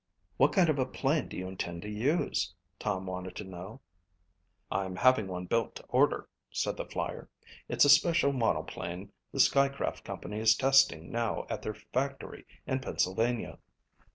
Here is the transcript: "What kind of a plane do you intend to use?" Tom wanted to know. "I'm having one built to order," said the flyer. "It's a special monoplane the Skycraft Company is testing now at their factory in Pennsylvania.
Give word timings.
"What 0.37 0.53
kind 0.53 0.67
of 0.67 0.79
a 0.79 0.85
plane 0.87 1.27
do 1.27 1.37
you 1.37 1.47
intend 1.47 1.83
to 1.83 1.87
use?" 1.87 2.55
Tom 2.79 3.05
wanted 3.05 3.35
to 3.35 3.43
know. 3.43 3.81
"I'm 4.71 4.95
having 4.95 5.27
one 5.27 5.45
built 5.45 5.75
to 5.75 5.83
order," 5.89 6.27
said 6.49 6.75
the 6.75 6.85
flyer. 6.87 7.29
"It's 7.69 7.85
a 7.85 7.89
special 7.89 8.33
monoplane 8.33 9.11
the 9.31 9.37
Skycraft 9.39 10.03
Company 10.03 10.39
is 10.39 10.55
testing 10.57 11.11
now 11.11 11.45
at 11.51 11.61
their 11.61 11.75
factory 11.75 12.47
in 12.65 12.79
Pennsylvania. 12.79 13.59